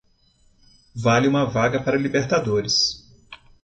[0.95, 3.07] Vale uma vaga para a Libertadores.